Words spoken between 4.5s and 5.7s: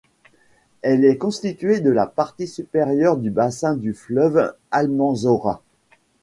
Almanzora.